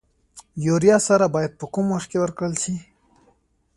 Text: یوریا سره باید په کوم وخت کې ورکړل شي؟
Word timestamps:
یوریا 0.65 0.97
سره 1.07 1.25
باید 1.35 1.51
په 1.59 1.65
کوم 1.73 1.85
وخت 1.95 2.07
کې 2.11 2.17
ورکړل 2.21 2.53
شي؟ 2.63 2.75